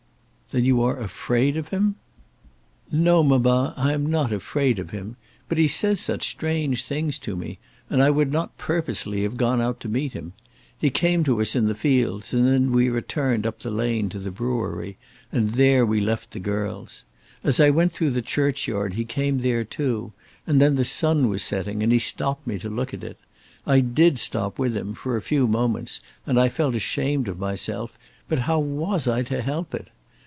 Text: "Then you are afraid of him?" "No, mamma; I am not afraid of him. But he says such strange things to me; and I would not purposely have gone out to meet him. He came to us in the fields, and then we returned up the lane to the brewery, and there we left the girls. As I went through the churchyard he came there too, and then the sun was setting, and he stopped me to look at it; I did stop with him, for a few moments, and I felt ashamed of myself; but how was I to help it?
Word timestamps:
"Then 0.53 0.65
you 0.65 0.83
are 0.83 0.99
afraid 0.99 1.55
of 1.55 1.69
him?" 1.69 1.95
"No, 2.91 3.23
mamma; 3.23 3.73
I 3.77 3.93
am 3.93 4.05
not 4.05 4.33
afraid 4.33 4.79
of 4.79 4.89
him. 4.89 5.15
But 5.47 5.57
he 5.57 5.69
says 5.69 6.01
such 6.01 6.27
strange 6.27 6.83
things 6.83 7.17
to 7.19 7.37
me; 7.37 7.57
and 7.89 8.03
I 8.03 8.09
would 8.09 8.33
not 8.33 8.57
purposely 8.57 9.23
have 9.23 9.37
gone 9.37 9.61
out 9.61 9.79
to 9.79 9.87
meet 9.87 10.11
him. 10.11 10.33
He 10.77 10.89
came 10.89 11.23
to 11.23 11.39
us 11.39 11.55
in 11.55 11.67
the 11.67 11.73
fields, 11.73 12.33
and 12.33 12.45
then 12.45 12.73
we 12.73 12.89
returned 12.89 13.47
up 13.47 13.59
the 13.59 13.71
lane 13.71 14.09
to 14.09 14.19
the 14.19 14.29
brewery, 14.29 14.97
and 15.31 15.51
there 15.51 15.85
we 15.85 16.01
left 16.01 16.31
the 16.31 16.39
girls. 16.41 17.05
As 17.45 17.61
I 17.61 17.69
went 17.69 17.93
through 17.93 18.11
the 18.11 18.21
churchyard 18.21 18.95
he 18.95 19.05
came 19.05 19.37
there 19.39 19.63
too, 19.63 20.11
and 20.45 20.61
then 20.61 20.75
the 20.75 20.83
sun 20.83 21.29
was 21.29 21.43
setting, 21.43 21.81
and 21.81 21.93
he 21.93 21.99
stopped 21.99 22.45
me 22.45 22.59
to 22.59 22.67
look 22.67 22.93
at 22.93 23.05
it; 23.05 23.17
I 23.65 23.79
did 23.79 24.19
stop 24.19 24.59
with 24.59 24.75
him, 24.75 24.95
for 24.95 25.15
a 25.15 25.21
few 25.21 25.47
moments, 25.47 26.01
and 26.27 26.37
I 26.37 26.49
felt 26.49 26.75
ashamed 26.75 27.29
of 27.29 27.39
myself; 27.39 27.97
but 28.27 28.39
how 28.39 28.59
was 28.59 29.07
I 29.07 29.21
to 29.21 29.41
help 29.41 29.73
it? 29.73 29.87